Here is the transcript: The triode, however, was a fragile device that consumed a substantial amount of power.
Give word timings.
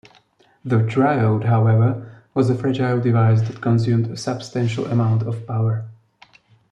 The 0.65 0.77
triode, 0.77 1.43
however, 1.43 2.23
was 2.33 2.49
a 2.49 2.55
fragile 2.55 2.99
device 2.99 3.47
that 3.47 3.61
consumed 3.61 4.07
a 4.07 4.17
substantial 4.17 4.87
amount 4.87 5.21
of 5.21 5.45
power. 5.45 5.85